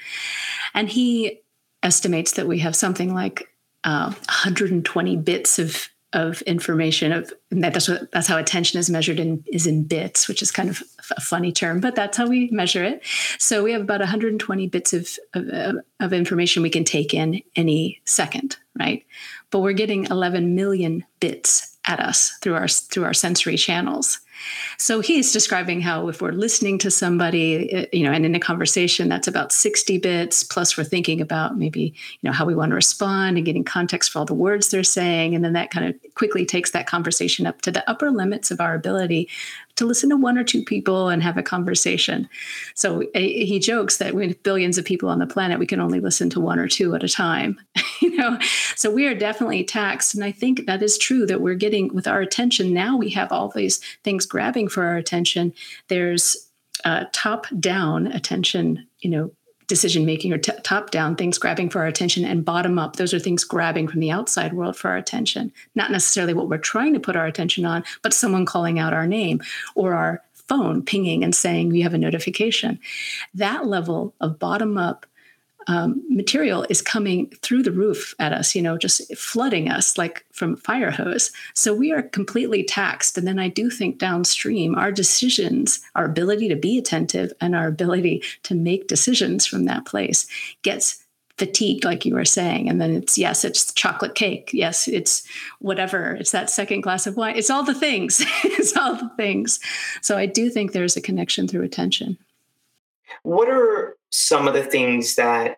[0.73, 1.41] And he
[1.83, 3.49] estimates that we have something like
[3.83, 9.19] uh, 120 bits of of information of that that's what that's how attention is measured
[9.19, 10.81] in is in bits which is kind of
[11.15, 13.05] a funny term but that's how we measure it.
[13.37, 18.01] So we have about 120 bits of, of, of information we can take in any
[18.05, 19.05] second right?
[19.51, 24.19] But we're getting 11 million bits at us through our through our sensory channels
[24.77, 28.39] so he's describing how if we're listening to somebody, eh, you know, and in a
[28.39, 30.43] conversation, that's about 60 bits.
[30.43, 34.11] Plus, we're thinking about maybe, you know, how we want to respond and getting context
[34.11, 35.35] for all the words they're saying.
[35.35, 38.59] And then that kind of quickly takes that conversation up to the upper limits of
[38.59, 39.29] our ability
[39.75, 42.29] to listen to one or two people and have a conversation.
[42.75, 46.29] So he jokes that with billions of people on the planet, we can only listen
[46.31, 47.59] to one or two at a time.
[48.01, 48.39] you know,
[48.75, 52.07] so we are definitely taxed, and I think that is true that we're getting with
[52.07, 52.97] our attention now.
[52.97, 55.53] We have all these things grabbing for our attention.
[55.87, 56.49] There's
[56.83, 59.31] uh, top down attention, you know,
[59.67, 63.13] decision making or t- top down things grabbing for our attention and bottom up those
[63.13, 65.51] are things grabbing from the outside world for our attention.
[65.73, 69.07] Not necessarily what we're trying to put our attention on but someone calling out our
[69.07, 69.41] name
[69.75, 72.79] or our phone pinging and saying we have a notification.
[73.33, 75.05] That level of bottom up
[75.67, 80.25] um, material is coming through the roof at us, you know, just flooding us like
[80.31, 81.31] from a fire hose.
[81.53, 83.17] So we are completely taxed.
[83.17, 87.67] And then I do think downstream, our decisions, our ability to be attentive and our
[87.67, 90.27] ability to make decisions from that place
[90.61, 91.03] gets
[91.37, 92.69] fatigued like you were saying.
[92.69, 94.51] And then it's yes it's chocolate cake.
[94.53, 95.27] Yes it's
[95.59, 96.13] whatever.
[96.13, 97.35] It's that second glass of wine.
[97.35, 98.23] It's all the things.
[98.43, 99.59] It's all the things.
[100.01, 102.17] So i do think there's a connection through attention.
[103.23, 105.57] What are some of the things that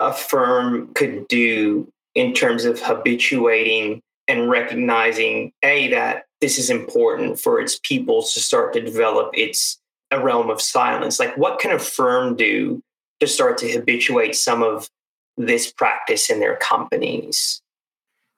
[0.00, 7.38] a firm could do in terms of habituating and recognizing a that this is important
[7.38, 9.78] for its people to start to develop its
[10.10, 11.18] a realm of silence.
[11.18, 12.82] Like what can a firm do
[13.20, 14.88] to start to habituate some of
[15.36, 17.60] this practice in their companies?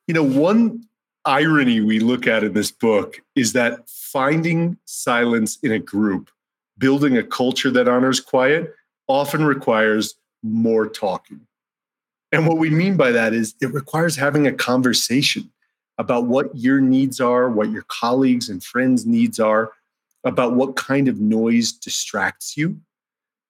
[0.08, 0.84] You know one
[1.24, 6.30] irony we look at in this book is that finding silence in a group
[6.78, 8.72] building a culture that honors quiet
[9.08, 11.40] often requires more talking.
[12.32, 15.50] And what we mean by that is it requires having a conversation
[15.98, 19.72] about what your needs are, what your colleagues and friends' needs are,
[20.24, 22.78] about what kind of noise distracts you.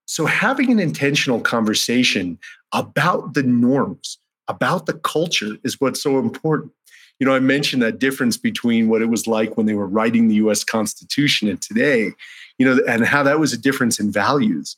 [0.06, 2.38] So, having an intentional conversation
[2.72, 6.72] about the norms, about the culture is what's so important.
[7.18, 10.28] You know, I mentioned that difference between what it was like when they were writing
[10.28, 12.12] the US Constitution and today,
[12.58, 14.76] you know, and how that was a difference in values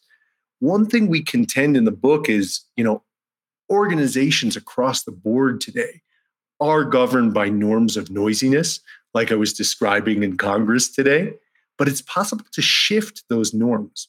[0.61, 3.03] one thing we contend in the book is, you know,
[3.71, 6.01] organizations across the board today
[6.61, 8.81] are governed by norms of noisiness,
[9.14, 11.35] like I was describing in Congress today,
[11.77, 14.09] but it's possible to shift those norms.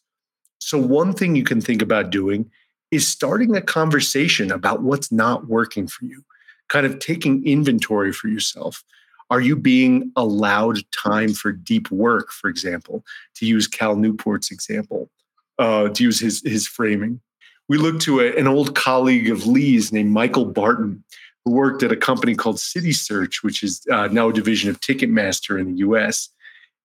[0.59, 2.49] So, one thing you can think about doing
[2.91, 6.23] is starting a conversation about what's not working for you,
[6.69, 8.83] kind of taking inventory for yourself.
[9.29, 15.11] Are you being allowed time for deep work, for example, to use Cal Newport's example?
[15.59, 17.19] Uh, to use his his framing.
[17.67, 21.03] We looked to a, an old colleague of Leigh's named Michael Barton,
[21.43, 25.59] who worked at a company called CitySearch, which is uh, now a division of Ticketmaster
[25.59, 26.29] in the U.S.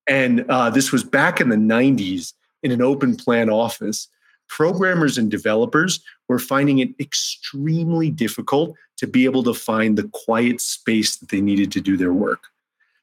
[0.08, 2.32] And uh, this was back in the '90s
[2.64, 4.08] in an open plan office.
[4.48, 10.60] Programmers and developers were finding it extremely difficult to be able to find the quiet
[10.60, 12.48] space that they needed to do their work.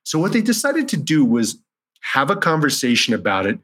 [0.04, 1.58] So, what they decided to do was
[2.02, 3.58] have a conversation about it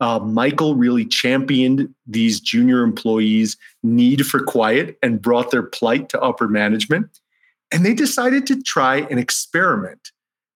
[0.00, 6.20] uh, Michael really championed these junior employees' need for quiet and brought their plight to
[6.20, 7.20] upper management.
[7.70, 10.10] And they decided to try an experiment.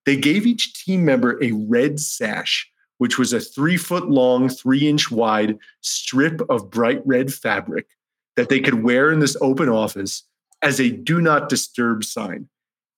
[0.06, 4.88] They gave each team member a red sash, which was a three foot long, three
[4.88, 7.86] inch wide strip of bright red fabric
[8.36, 10.24] that they could wear in this open office
[10.62, 12.48] as a do not disturb sign.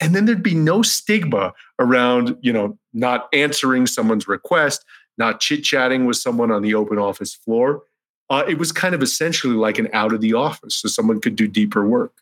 [0.01, 4.85] And then there'd be no stigma around, you know, not answering someone's request,
[5.19, 7.83] not chit chatting with someone on the open office floor.
[8.29, 11.37] Uh, it was kind of essentially like an out of the office, so someone could
[11.37, 12.13] do deeper work.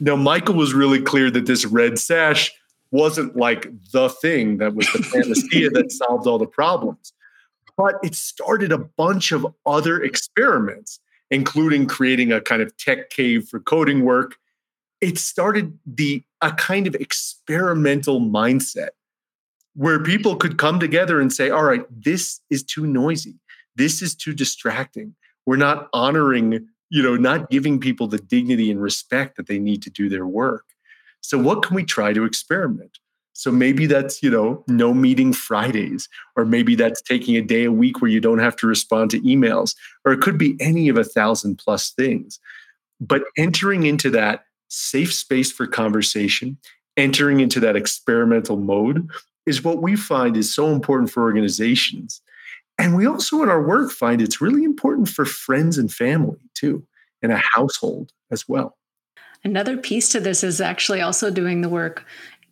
[0.00, 2.52] Now, Michael was really clear that this red sash
[2.90, 7.12] wasn't like the thing that was the panacea that solved all the problems,
[7.76, 10.98] but it started a bunch of other experiments,
[11.30, 14.36] including creating a kind of tech cave for coding work.
[15.00, 18.90] It started the a kind of experimental mindset
[19.74, 23.36] where people could come together and say, all right, this is too noisy.
[23.76, 25.14] This is too distracting.
[25.46, 29.82] We're not honoring, you know, not giving people the dignity and respect that they need
[29.82, 30.64] to do their work.
[31.20, 32.98] So, what can we try to experiment?
[33.40, 37.72] So maybe that's, you know, no meeting Fridays, or maybe that's taking a day a
[37.72, 40.98] week where you don't have to respond to emails, or it could be any of
[40.98, 42.38] a thousand plus things.
[43.00, 46.58] But entering into that safe space for conversation,
[46.98, 49.08] entering into that experimental mode
[49.50, 52.22] is what we find is so important for organizations.
[52.78, 56.86] And we also in our work find it's really important for friends and family too,
[57.20, 58.78] and a household as well.
[59.44, 62.06] Another piece to this is actually also doing the work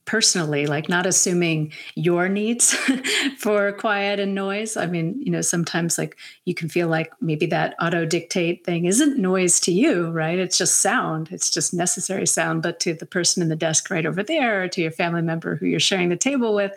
[0.08, 2.72] personally, like not assuming your needs
[3.38, 4.74] for quiet and noise.
[4.74, 6.16] I mean, you know, sometimes like
[6.46, 10.38] you can feel like maybe that auto dictate thing isn't noise to you, right?
[10.38, 12.62] It's just sound, it's just necessary sound.
[12.62, 15.56] But to the person in the desk right over there, or to your family member
[15.56, 16.72] who you're sharing the table with,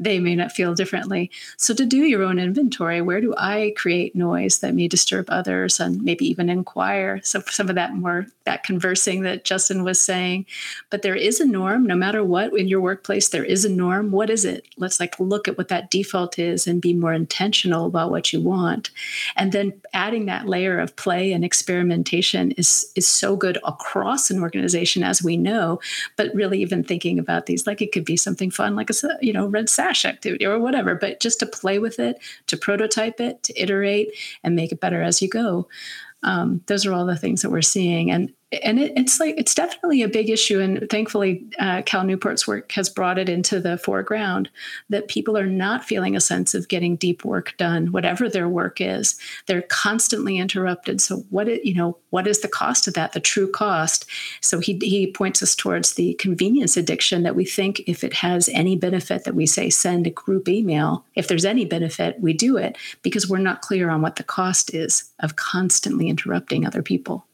[0.00, 1.30] they may not feel differently.
[1.56, 5.78] So to do your own inventory, where do I create noise that may disturb others
[5.78, 7.20] and maybe even inquire?
[7.22, 10.46] So some of that more that conversing that Justin was saying.
[10.90, 14.10] But there is a norm, no matter what in your workplace, there is a norm.
[14.10, 14.66] What is it?
[14.76, 18.40] Let's like look at what that default is and be more intentional about what you
[18.40, 18.90] want.
[19.36, 24.40] And then adding that layer of play and experimentation is is so good across an
[24.40, 25.78] organization, as we know.
[26.16, 29.32] But really, even thinking about these, like it could be something fun, like a you
[29.32, 30.96] know red sash activity or whatever.
[30.96, 32.18] But just to play with it,
[32.48, 34.08] to prototype it, to iterate,
[34.42, 35.68] and make it better as you go
[36.22, 38.32] Um, those are all the things that we're seeing, and
[38.62, 42.72] and it, it's like it's definitely a big issue and thankfully uh, cal newport's work
[42.72, 44.50] has brought it into the foreground
[44.90, 48.80] that people are not feeling a sense of getting deep work done whatever their work
[48.80, 49.18] is.
[49.46, 53.20] They're constantly interrupted so what it, you know what is the cost of that the
[53.20, 54.06] true cost?
[54.40, 58.48] So he, he points us towards the convenience addiction that we think if it has
[58.50, 62.56] any benefit that we say send a group email if there's any benefit we do
[62.56, 67.26] it because we're not clear on what the cost is of constantly interrupting other people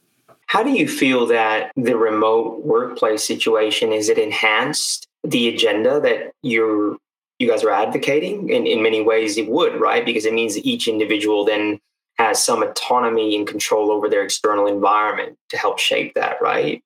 [0.48, 6.32] how do you feel that the remote workplace situation is it enhanced the agenda that
[6.42, 6.96] you're
[7.38, 8.48] you guys are advocating?
[8.48, 10.04] In in many ways it would, right?
[10.04, 11.78] Because it means that each individual then
[12.16, 16.82] has some autonomy and control over their external environment to help shape that, right?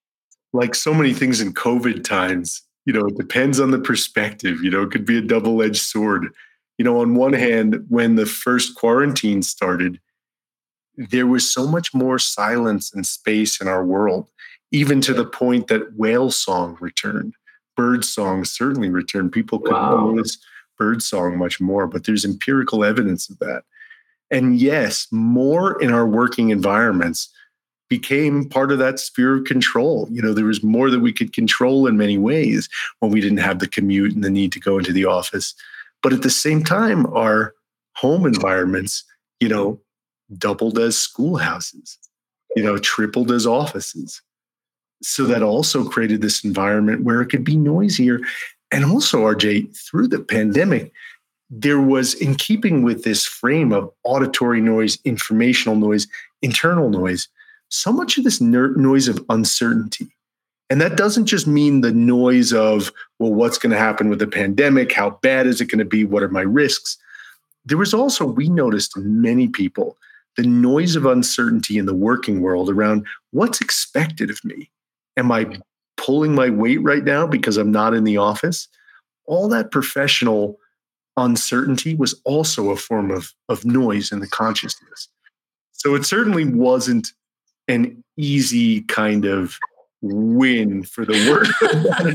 [0.52, 4.62] Like so many things in COVID times, you know, it depends on the perspective.
[4.62, 6.28] You know, it could be a double-edged sword.
[6.76, 9.98] You know, on one hand, when the first quarantine started,
[10.96, 14.28] there was so much more silence and space in our world,
[14.70, 17.34] even to the point that whale song returned.
[17.76, 19.32] Bird song certainly returned.
[19.32, 20.10] People could wow.
[20.10, 20.38] notice
[20.78, 23.62] bird song much more, but there's empirical evidence of that.
[24.30, 27.28] And yes, more in our working environments
[27.88, 30.08] became part of that sphere of control.
[30.10, 32.68] You know, there was more that we could control in many ways
[33.00, 35.54] when we didn't have the commute and the need to go into the office.
[36.02, 37.54] But at the same time, our
[37.94, 39.04] home environments,
[39.40, 39.78] you know,
[40.38, 41.98] doubled as schoolhouses,
[42.56, 44.22] you know, tripled as offices.
[45.02, 48.20] So that also created this environment where it could be noisier.
[48.70, 50.92] And also, RJ, through the pandemic,
[51.50, 56.06] there was, in keeping with this frame of auditory noise, informational noise,
[56.40, 57.28] internal noise,
[57.68, 60.08] so much of this ner- noise of uncertainty.
[60.70, 64.26] And that doesn't just mean the noise of, well, what's going to happen with the
[64.26, 64.92] pandemic?
[64.92, 66.04] How bad is it going to be?
[66.04, 66.96] What are my risks?
[67.66, 69.98] There was also, we noticed many people
[70.36, 74.70] the noise of uncertainty in the working world around what's expected of me.
[75.16, 75.60] Am I mm-hmm.
[75.96, 78.68] pulling my weight right now because I'm not in the office?
[79.26, 80.58] All that professional
[81.16, 85.08] uncertainty was also a form of, of noise in the consciousness.
[85.72, 87.12] So it certainly wasn't
[87.68, 89.58] an easy kind of
[90.00, 91.46] win for the work.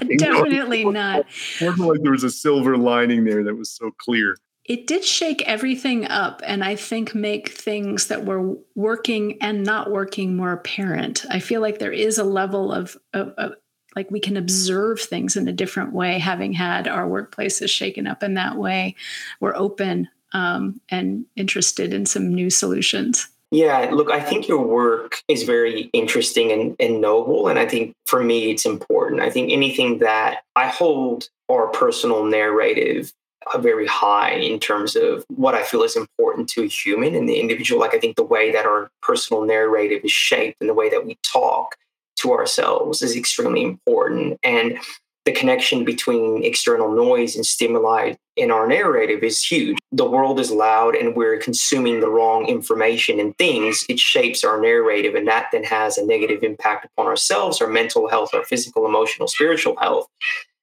[0.18, 1.26] Definitely not.
[1.62, 4.38] It wasn't like there was a silver lining there that was so clear
[4.68, 9.92] it did shake everything up and I think make things that were working and not
[9.92, 11.26] working more apparent.
[11.32, 13.54] I feel like there is a level of, of, of,
[13.96, 18.24] like we can observe things in a different way, having had our workplaces shaken up
[18.24, 18.96] in that way.
[19.40, 23.30] We're open um, and interested in some new solutions.
[23.50, 27.48] Yeah, look, I think your work is very interesting and, and noble.
[27.48, 29.22] And I think for me, it's important.
[29.22, 33.14] I think anything that I hold our personal narrative
[33.60, 37.40] very high in terms of what I feel is important to a human and the
[37.40, 37.82] individual.
[37.82, 41.06] Like I think the way that our personal narrative is shaped and the way that
[41.06, 41.76] we talk
[42.18, 44.40] to ourselves is extremely important.
[44.44, 44.80] And
[45.26, 49.78] the connection between external noise and stimuli in our narrative is huge.
[49.92, 53.84] The world is loud and we're consuming the wrong information and things.
[53.90, 58.08] It shapes our narrative, and that then has a negative impact upon ourselves, our mental
[58.08, 60.08] health, our physical, emotional, spiritual health,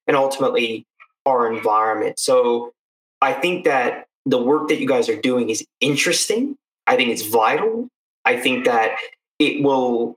[0.07, 0.87] and ultimately
[1.27, 2.17] our environment.
[2.17, 2.73] So
[3.25, 6.57] I think that the work that you guys are doing is interesting.
[6.85, 7.89] I think it's vital.
[8.23, 8.97] I think that
[9.39, 10.15] it will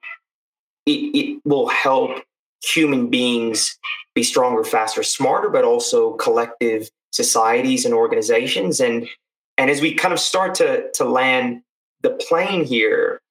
[0.85, 2.23] it, it will help
[2.63, 3.79] human beings
[4.15, 8.79] be stronger, faster, smarter, but also collective societies and organizations.
[8.79, 9.09] And
[9.57, 11.63] and as we kind of start to to land
[12.03, 13.23] the plane here,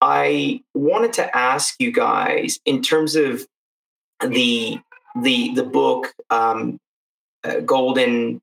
[0.00, 3.48] I wanted to ask you guys in terms of
[4.20, 4.78] the
[5.20, 6.78] the the book um,
[7.42, 8.40] uh, Golden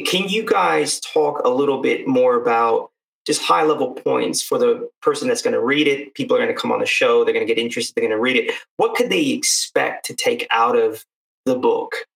[0.00, 2.90] can you guys talk a little bit more about
[3.26, 6.14] just high level points for the person that's going to read it?
[6.14, 8.16] People are going to come on the show, they're going to get interested, they're going
[8.16, 8.54] to read it.
[8.78, 11.04] What could they expect to take out of
[11.44, 12.06] the book?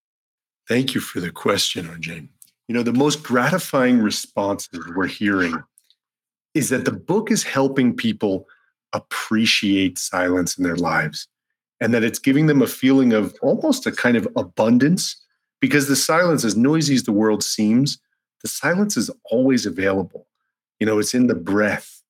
[0.68, 2.29] Thank you for the question, RJ.
[2.68, 5.62] You know, the most gratifying responses we're hearing
[6.55, 8.47] is that the book is helping people
[8.93, 11.29] appreciate silence in their lives
[11.81, 15.20] and that it's giving them a feeling of almost a kind of abundance
[15.61, 17.99] because the silence, as noisy as the world seems,
[18.43, 20.27] the silence is always available.
[20.79, 22.03] You know, it's in the breath,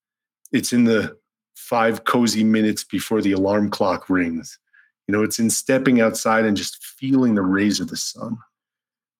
[0.52, 1.16] it's in the
[1.54, 4.58] five cozy minutes before the alarm clock rings.
[5.08, 8.36] You know, it's in stepping outside and just feeling the rays of the sun.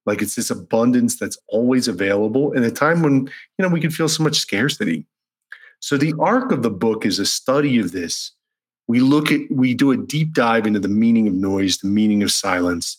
[0.04, 3.26] Like it's this abundance that's always available in a time when,
[3.58, 5.06] you know, we can feel so much scarcity.
[5.80, 8.32] So the arc of the book is a study of this.
[8.88, 12.22] We look at, we do a deep dive into the meaning of noise, the meaning
[12.22, 12.98] of silence,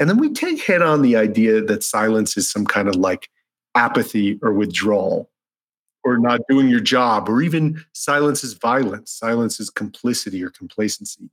[0.00, 3.28] and then we take head on the idea that silence is some kind of like
[3.74, 5.30] apathy or withdrawal
[6.04, 11.28] or not doing your job, or even silence is violence, silence is complicity or complacency.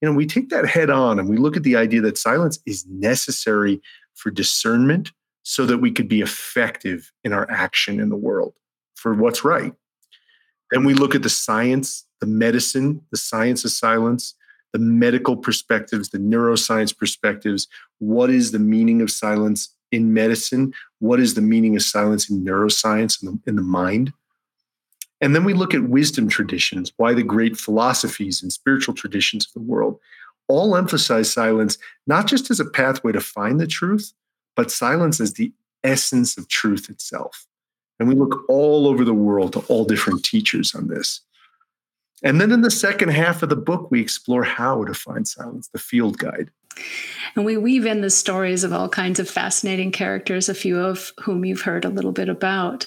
[0.00, 2.58] You know, we take that head on and we look at the idea that silence
[2.66, 3.80] is necessary
[4.14, 5.12] for discernment
[5.42, 8.54] so that we could be effective in our action in the world
[8.94, 9.74] for what's right.
[10.70, 14.34] Then we look at the science, the medicine, the science of silence,
[14.72, 17.68] the medical perspectives, the neuroscience perspectives.
[18.04, 20.74] What is the meaning of silence in medicine?
[20.98, 24.12] What is the meaning of silence in neuroscience the, in the mind?
[25.20, 29.54] And then we look at wisdom traditions, why the great philosophies and spiritual traditions of
[29.54, 29.98] the world
[30.48, 34.12] all emphasize silence, not just as a pathway to find the truth,
[34.54, 35.50] but silence as the
[35.82, 37.46] essence of truth itself.
[37.98, 41.22] And we look all over the world to all different teachers on this.
[42.22, 45.68] And then in the second half of the book, we explore how to find silence,
[45.68, 46.50] the field guide.
[47.36, 51.12] And we weave in the stories of all kinds of fascinating characters, a few of
[51.20, 52.86] whom you've heard a little bit about.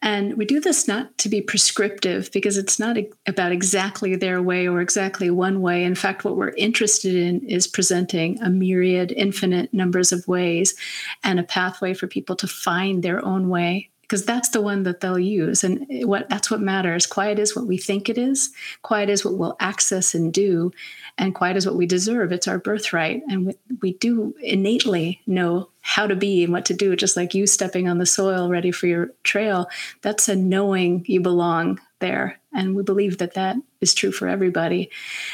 [0.00, 2.96] And we do this not to be prescriptive because it's not
[3.26, 5.82] about exactly their way or exactly one way.
[5.82, 10.76] In fact, what we're interested in is presenting a myriad, infinite numbers of ways
[11.24, 15.00] and a pathway for people to find their own way because that's the one that
[15.00, 17.06] they'll use and what that's what matters.
[17.06, 18.50] Quiet is what we think it is
[18.82, 20.72] quiet is what we'll access and do
[21.18, 22.32] and quiet is what we deserve.
[22.32, 26.74] It's our birthright and we, we do innately know how to be and what to
[26.74, 29.68] do just like you stepping on the soil ready for your trail.
[30.02, 34.90] That's a knowing you belong there and we believe that that is true for everybody.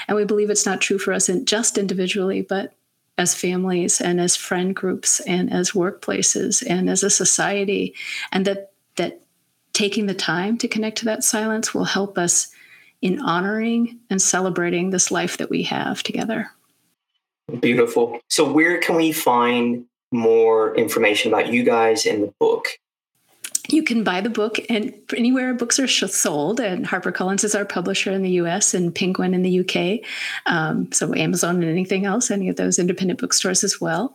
[0.08, 2.74] And we believe it's not true for us in just individually but
[3.16, 7.94] as families and as friend groups and as workplaces and as a society
[8.32, 9.20] and that that
[9.72, 12.48] taking the time to connect to that silence will help us
[13.02, 16.50] in honoring and celebrating this life that we have together.
[17.60, 18.18] Beautiful.
[18.30, 22.68] So where can we find more information about you guys in the book
[23.70, 28.12] you can buy the book and anywhere books are sold and harpercollins is our publisher
[28.12, 30.00] in the us and penguin in the uk
[30.46, 34.14] um, so amazon and anything else any of those independent bookstores as well.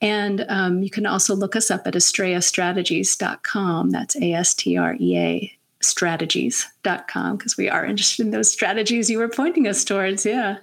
[0.00, 7.68] And um, you can also look us up at astreastrategies.com that's a-s-t-r-e-a strategies.com because we
[7.68, 10.58] are interested in those strategies you were pointing us towards yeah.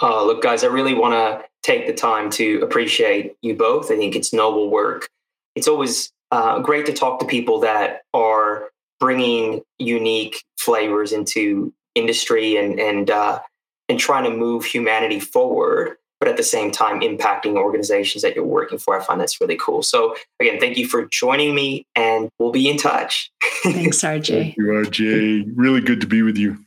[0.00, 3.90] Uh, look guys i really want to take the time to appreciate you both.
[3.90, 5.08] I think it's noble work.
[5.56, 12.56] It's always uh, great to talk to people that are bringing unique flavors into industry
[12.56, 13.40] and and uh,
[13.88, 18.44] and trying to move humanity forward, but at the same time impacting organizations that you're
[18.44, 18.98] working for.
[18.98, 19.82] I find that's really cool.
[19.82, 23.30] So again, thank you for joining me, and we'll be in touch.
[23.62, 24.26] Thanks, RJ.
[24.26, 25.52] thank you, RJ.
[25.54, 26.58] Really good to be with you.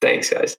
[0.00, 0.56] Thanks, guys.